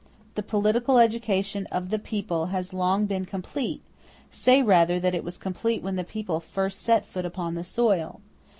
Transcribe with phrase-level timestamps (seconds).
[0.33, 3.83] The political education of the people has long been complete;
[4.31, 8.19] say rather that it was complete when the people first set foot upon the soil.